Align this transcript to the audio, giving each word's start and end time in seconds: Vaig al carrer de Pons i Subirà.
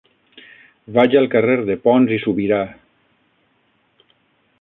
Vaig 0.95 1.17
al 1.19 1.27
carrer 1.35 1.57
de 1.67 1.75
Pons 1.83 2.13
i 2.15 2.19
Subirà. 2.23 2.61